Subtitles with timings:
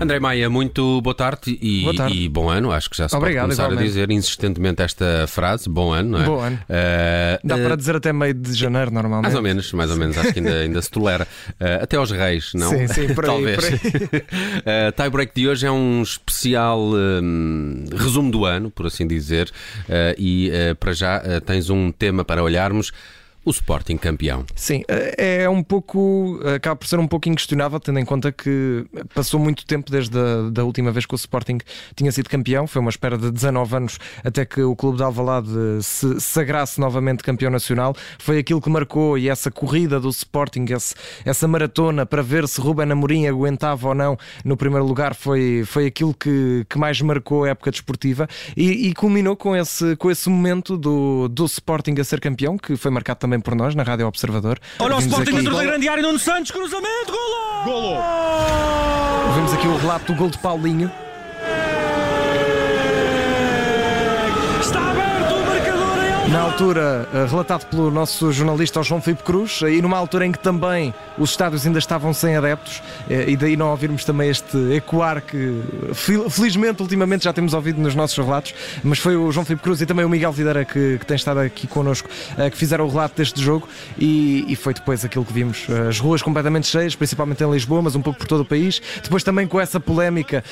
[0.00, 2.16] André Maia, muito boa tarde e, Boa tarde.
[2.16, 2.70] e bom ano.
[2.70, 3.84] Acho que já se Obrigado, pode começar igualmente.
[3.84, 5.68] a dizer insistentemente esta frase.
[5.68, 6.24] Bom ano, não é?
[6.24, 6.58] Bom ano.
[6.68, 9.24] Eh, Dá eh, para dizer até meio de janeiro, normalmente.
[9.24, 11.26] Mais ou menos, mais ou menos, acho que ainda, ainda se tolera.
[11.58, 12.70] Eh, até aos reis, não?
[12.70, 13.64] Sim, sim, por aí, Talvez.
[13.64, 13.78] aí.
[14.64, 19.50] Eh, tie break de hoje é um especial hum, resumo do ano, por assim dizer,
[19.88, 22.92] eh, e eh, para já eh, tens um tema para olharmos.
[23.44, 24.44] O Sporting campeão.
[24.54, 24.82] Sim,
[25.16, 26.38] é um pouco.
[26.54, 30.50] acaba por ser um pouco inquestionável, tendo em conta que passou muito tempo desde a
[30.50, 31.56] da última vez que o Sporting
[31.96, 32.66] tinha sido campeão.
[32.66, 35.48] Foi uma espera de 19 anos até que o Clube de Alvalade
[35.80, 37.94] se sagrasse novamente campeão nacional.
[38.18, 40.94] Foi aquilo que marcou e essa corrida do Sporting, esse-
[41.24, 45.86] essa maratona para ver se Ruben Amorim aguentava ou não no primeiro lugar, foi, foi
[45.86, 50.28] aquilo que, que mais marcou a época desportiva e, e culminou com esse, com esse
[50.28, 54.06] momento do, do Sporting a ser campeão, que foi marcado também por nós na Rádio
[54.06, 54.58] Observador.
[54.78, 57.64] Olha o Sporting aqui- dentro da grande área, Nuno Santos, cruzamento, golo!
[57.64, 57.96] Golo!
[59.34, 60.90] Vimos aqui o relato do gol de Paulinho.
[64.60, 66.17] Está aberto o marcador em Alvalade.
[66.30, 70.32] Na altura, eh, relatado pelo nosso jornalista João Filipe Cruz, eh, e numa altura em
[70.32, 74.56] que também os estádios ainda estavam sem adeptos, eh, e daí não ouvirmos também este
[74.74, 75.62] ecoar que
[75.94, 78.54] fel- felizmente ultimamente já temos ouvido nos nossos relatos,
[78.84, 81.40] mas foi o João Filipe Cruz e também o Miguel Videira que, que tem estado
[81.40, 82.08] aqui connosco
[82.50, 83.66] que fizeram o relato deste jogo
[83.98, 87.94] e, e foi depois aquilo que vimos, as ruas completamente cheias, principalmente em Lisboa, mas
[87.96, 90.44] um pouco por todo o país, depois também com essa polémica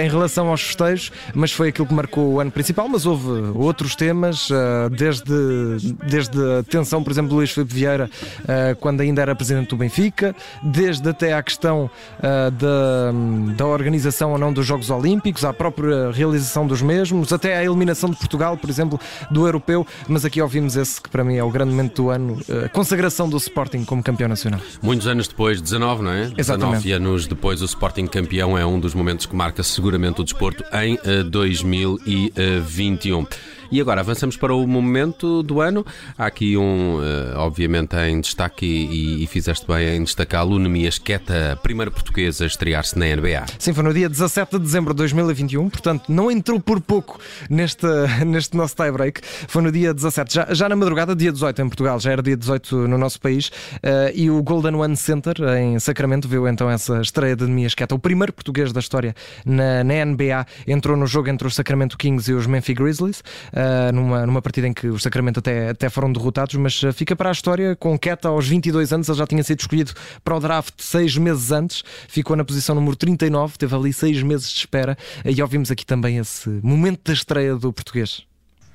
[0.00, 3.96] em relação aos festejos, mas foi aquilo que marcou o ano principal, mas houve outros
[3.96, 4.88] temas, eh,
[5.20, 8.10] desde, desde a tensão, por exemplo, do Luís Filipe Vieira,
[8.46, 11.90] eh, quando ainda era presidente do Benfica, desde até à questão
[12.22, 13.12] eh, da,
[13.56, 18.10] da organização ou não dos Jogos Olímpicos, à própria realização dos mesmos, até à eliminação
[18.10, 19.00] de Portugal, por exemplo,
[19.30, 22.38] do Europeu, mas aqui ouvimos esse que para mim é o grande momento do ano,
[22.48, 24.60] eh, a consagração do Sporting como campeão nacional.
[24.82, 26.32] Muitos anos depois, 19, não é?
[26.36, 26.82] Exatamente.
[26.82, 30.64] 19 anos depois, o Sporting campeão é um dos momentos que marca seguramente o desporto
[30.72, 33.26] em eh, 2021.
[33.70, 35.84] E agora avançamos para o momento do ano.
[36.16, 41.58] Há aqui um, eh, obviamente, em destaque e, e fizeste bem em destacá-lo, Nemias Queta,
[41.62, 43.46] primeira portuguesa a estrear-se na NBA.
[43.58, 47.86] Sim, foi no dia 17 de dezembro de 2021, portanto não entrou por pouco neste,
[48.26, 49.20] neste nosso tie-break.
[49.48, 52.36] Foi no dia 17, já, já na madrugada, dia 18 em Portugal, já era dia
[52.36, 53.50] 18 no nosso país.
[53.82, 57.94] eh, e o Golden One Center em Sacramento viu então essa estreia de Nemias Queta,
[57.94, 60.46] o primeiro português da história na, na NBA.
[60.66, 63.22] Entrou no jogo entre os Sacramento Kings e os Memphis Grizzlies,
[63.56, 67.16] eh, numa, numa partida em que os Sacramento até, até foram derrotados, mas eh, fica
[67.16, 70.40] para a história com Queta aos 22 anos, ele já tinha sido escolhido para o
[70.40, 74.94] draft seis meses antes, ficou na posição número 39, teve ali seis meses de espera
[75.24, 78.26] e ouvimos aqui também esse momento da estreia do português.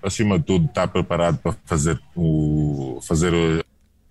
[0.02, 3.00] acima de tudo, está preparado para fazer o.
[3.04, 3.64] fazer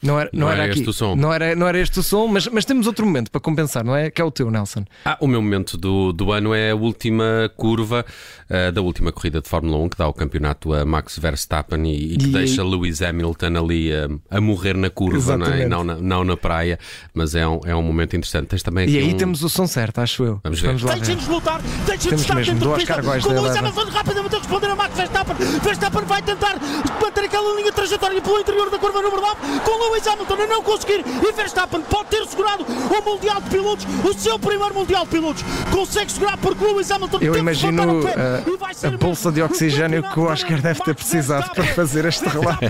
[0.03, 0.81] Não era, não Não era, era aqui.
[0.81, 1.15] este o som.
[1.15, 3.95] Não era, não era este o som, mas, mas temos outro momento para compensar, não
[3.95, 4.11] é?
[4.11, 4.85] Que é o teu, Nelson.
[5.05, 8.05] Ah, o meu momento do, do ano é a última curva
[8.49, 12.15] eh, da última corrida de Fórmula 1 que dá o campeonato a Max Verstappen e,
[12.15, 15.67] e que E- deixa Lewis Hamilton ali eh, a morrer na curva, não, é?
[15.69, 16.79] Não, na, não na praia,
[17.13, 18.47] mas é um, é um momento interessante.
[18.49, 20.41] Tens também E aí um- temos o som certo, acho eu.
[20.43, 20.83] Vamos ver.
[20.83, 23.03] lá Deixem-nos lutar, deixem-nos estar mesmo, dentro do pista.
[23.03, 23.57] Com Lewis.
[23.57, 25.37] Hamilton rapidamente a responder a Max Verstappen.
[25.63, 26.59] Verstappen vai tentar
[27.03, 30.35] manter aquela linha de trajetória pelo interior da curva número 9, com o Lewis Hamilton
[30.35, 31.05] a não conseguir.
[31.29, 35.43] E Verstappen pode ter segurado o Mundial de Pilotos, o seu primeiro Mundial de Pilotos.
[35.71, 39.43] Consegue segurar porque o Lewis Hamilton Eu imagino pé vai ser a mesmo bolsa de
[39.43, 42.61] oxigênio que o Oscar deve ter precisado para fazer este relato.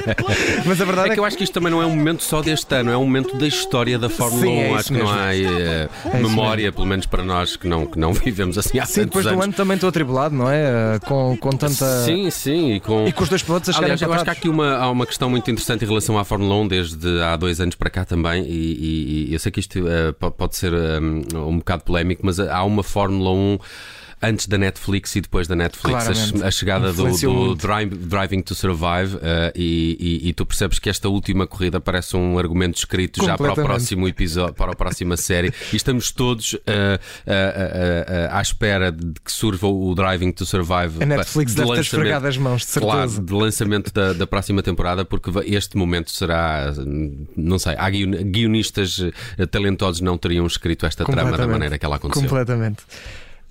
[0.64, 2.22] Mas a verdade É é que eu acho que isto também não é um momento
[2.22, 4.60] só deste ano, é um momento da história da Fórmula Sim, 1.
[4.60, 7.98] é acho que não há eh, isso memória, pelo menos para nós que não, que
[7.98, 9.44] não vivemos assim há Sim, depois do anos.
[9.44, 10.96] ano também estou atribulado, não é?
[10.96, 12.04] Uh, Com, com tanta.
[12.04, 14.32] Sim, sim, e com, E com os dois pilotos a Aliás, eu acho que há
[14.32, 17.60] aqui uma, há uma questão muito interessante em relação à Fórmula 1 desde há dois
[17.60, 19.78] anos para cá também, e, e- eu sei que isto
[20.18, 23.58] po- pode ser um, um bocado polémico, mas há uma Fórmula 1
[24.22, 26.38] antes da Netflix e depois da Netflix, a, Claramente.
[26.38, 27.54] che- a chegada do, do.
[27.54, 32.16] Drive- Driving to Survive, eh, e, e- e tu percebes que esta última corrida parece
[32.16, 36.56] um argumento escrito já para o próximo episódio, para a próxima série, e estamos todos
[36.66, 41.02] eh, eh, à espera de que surva o Driving to Survive.
[41.02, 42.92] A Netflix de deve ter esfregado as mãos, de certeza.
[42.92, 46.72] Claro, de lançamento da, da próxima temporada, porque este momento será,
[47.36, 49.00] não sei, há guion- guionistas
[49.50, 52.22] talentosos não teriam escrito esta trama da maneira que ela aconteceu.
[52.28, 52.82] Completamente.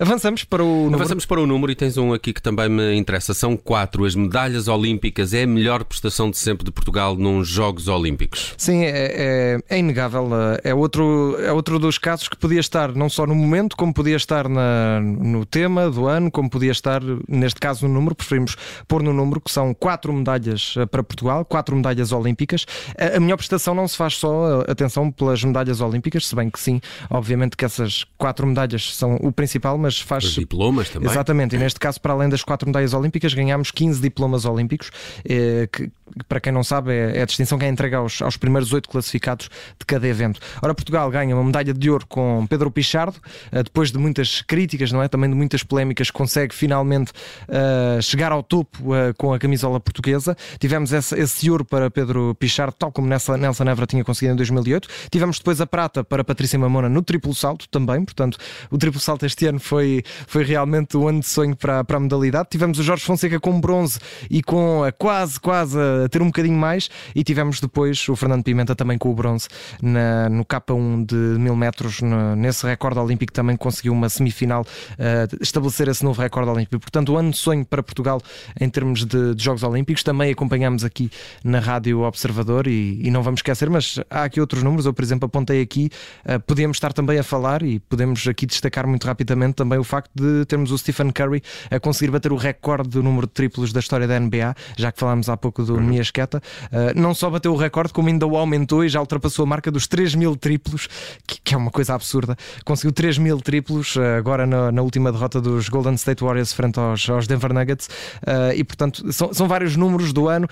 [0.00, 0.94] Avançamos para o número.
[0.94, 3.34] Avançamos para o número e tens um aqui que também me interessa.
[3.34, 4.06] São quatro.
[4.06, 8.54] As medalhas olímpicas é a melhor prestação de sempre de Portugal nos Jogos Olímpicos.
[8.56, 10.30] Sim, é, é, é inegável.
[10.64, 14.16] É outro, é outro dos casos que podia estar não só no momento, como podia
[14.16, 18.14] estar na, no tema do ano, como podia estar, neste caso, no número.
[18.14, 18.56] Preferimos
[18.88, 22.64] pôr no número, que são quatro medalhas eh, para Portugal, quatro medalhas olímpicas.
[22.98, 26.48] A, a melhor prestação não se faz só, eh, atenção, pelas medalhas olímpicas, se bem
[26.48, 26.80] que sim,
[27.10, 30.24] obviamente que essas quatro medalhas são o principal, mas mas faz.
[30.24, 31.10] Os diplomas também.
[31.10, 34.90] Exatamente, e neste caso, para além das quatro medalhas olímpicas, ganhámos 15 diplomas olímpicos,
[35.24, 35.90] eh, que,
[36.28, 38.88] para quem não sabe, é, é a distinção que é entregue aos, aos primeiros oito
[38.88, 39.48] classificados
[39.78, 40.40] de cada evento.
[40.62, 43.16] Ora, Portugal ganha uma medalha de ouro com Pedro Pichardo,
[43.52, 45.08] eh, depois de muitas críticas, não é?
[45.08, 47.12] Também de muitas polémicas, consegue finalmente
[47.48, 50.36] uh, chegar ao topo uh, com a camisola portuguesa.
[50.58, 54.36] Tivemos esse, esse ouro para Pedro Pichardo, tal como Nelson, Nelson Évora tinha conseguido em
[54.36, 54.88] 2008.
[55.10, 58.38] Tivemos depois a prata para Patrícia Mamona no triplo salto também, portanto,
[58.70, 62.00] o triplo salto este ano foi, foi realmente o ano de sonho para, para a
[62.00, 62.48] modalidade.
[62.50, 63.98] Tivemos o Jorge Fonseca com bronze
[64.30, 68.44] e com a quase, quase a ter um bocadinho mais, e tivemos depois o Fernando
[68.44, 69.48] Pimenta também com o bronze
[69.82, 75.42] na, no K1 de mil metros, no, nesse recorde olímpico também conseguiu uma semifinal uh,
[75.42, 76.80] estabelecer esse novo recorde olímpico.
[76.80, 78.20] Portanto, o ano de sonho para Portugal
[78.60, 80.02] em termos de, de Jogos Olímpicos.
[80.02, 81.10] Também acompanhamos aqui
[81.44, 84.86] na Rádio Observador e, e, não vamos esquecer, mas há aqui outros números.
[84.86, 85.90] Eu, por exemplo, apontei aqui,
[86.24, 90.10] uh, podemos estar também a falar e podemos aqui destacar muito rapidamente também o facto
[90.14, 93.80] de termos o Stephen Curry a conseguir bater o recorde do número de triplos da
[93.80, 96.42] história da NBA, já que falámos há pouco do Esqueta.
[96.66, 99.70] Uh, não só bateu o recorde, como ainda o aumentou e já ultrapassou a marca
[99.70, 100.88] dos 3 mil triplos,
[101.26, 102.36] que, é uma coisa absurda.
[102.64, 106.78] Conseguiu 3 mil triplos uh, agora na, na, última derrota dos Golden State Warriors frente
[106.78, 107.88] aos, aos Denver Nuggets.
[108.22, 110.48] Uh, e portanto, são, são, vários números do ano.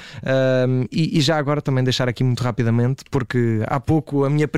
[0.90, 4.48] E, e, já agora também deixar aqui muito rapidamente, porque há pouco a minha,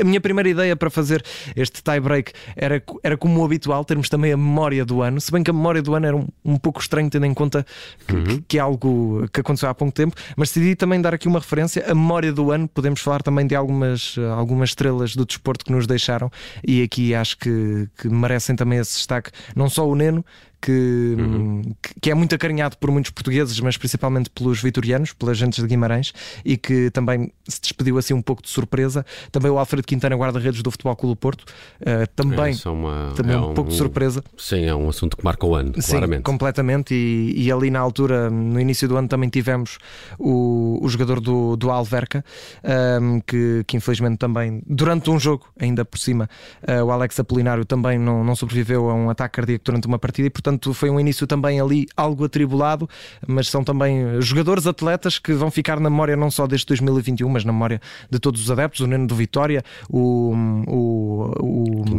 [0.00, 1.24] a minha primeira ideia para fazer
[1.54, 5.20] este tie-break era, era como o habitual, termos também a memória do ano.
[5.20, 7.64] Se bem que a memória do ano era um, um pouco estranho, tendo em conta
[8.06, 8.24] que, uhum.
[8.24, 11.38] que, que é algo que aconteceu há pouco tempo, mas decidi também dar aqui uma
[11.38, 11.84] referência.
[11.86, 15.86] A memória do ano, podemos falar também de algumas, algumas estrelas do desporto que nos
[15.86, 16.30] deixaram,
[16.66, 19.30] e aqui acho que, que merecem também esse destaque.
[19.54, 20.24] Não só o Neno,
[20.60, 21.62] que, uhum.
[22.00, 26.12] que é muito acarinhado por muitos portugueses, mas principalmente pelos vitorianos, pelas gentes de Guimarães,
[26.44, 29.04] e que também se despediu assim um pouco de surpresa.
[29.30, 33.38] Também o Alfredo Quintana, guarda-redes do Futebol Clube Porto, uh, também, é, uma, também é
[33.38, 34.22] um, um, pouco de surpresa.
[34.36, 36.22] Sim, é um assunto que marca o ano, sim, claramente.
[36.22, 36.94] completamente.
[36.94, 39.78] E, e, ali na altura, no início do ano, também tivemos
[40.18, 42.24] o, o jogador do, do Alverca,
[42.64, 46.28] um, ehm, que, que infelizmente também, durante um jogo, ainda por cima,
[46.62, 50.26] uh, o Alex Apolinário também não, não sobreviveu a um ataque cardíaco durante uma partida
[50.26, 52.88] e, portanto, portanto foi um início também ali algo atribulado,
[53.26, 57.44] mas são também jogadores, atletas que vão ficar na memória não só deste 2021, mas
[57.44, 60.32] na memória de todos os adeptos, o Neno do Vitória, o,
[60.68, 61.32] o,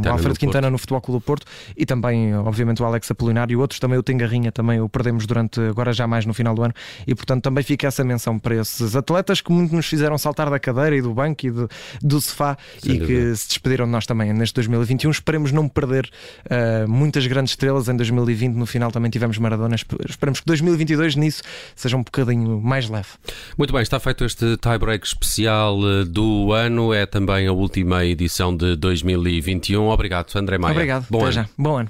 [0.07, 0.71] Quintana Alfredo Quintana Porto.
[0.71, 1.45] no Futebol Clube do Porto
[1.75, 5.59] e também, obviamente, o Alex Apolinário e outros, também o Tengarrinha, também o perdemos durante,
[5.61, 6.73] agora já mais no final do ano,
[7.05, 10.59] e portanto também fica essa menção para esses atletas que muito nos fizeram saltar da
[10.59, 11.69] cadeira e do banco e do,
[12.01, 13.21] do sofá Sem e dúvida.
[13.29, 15.11] que se despediram de nós também neste 2021.
[15.11, 16.09] Esperemos não perder
[16.45, 19.75] uh, muitas grandes estrelas em 2020 2020 no final também tivemos Maradona.
[19.75, 21.41] Esperamos que 2022 nisso
[21.75, 23.09] seja um bocadinho mais leve.
[23.57, 26.93] Muito bem, está feito este tie-break especial eh, do ano.
[26.93, 29.91] É também a última edição de 2021.
[29.97, 30.73] Obrigado, André Maia.
[30.73, 31.07] Obrigado.
[31.09, 31.33] Bom Até ano.
[31.33, 31.49] Já.
[31.57, 31.89] Bom ano.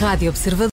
[0.00, 0.64] Rádio Observador.